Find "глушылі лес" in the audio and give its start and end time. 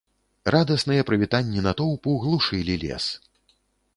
2.23-3.05